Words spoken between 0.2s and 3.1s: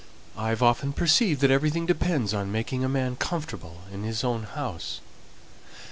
I have often perceived that everything depends on making a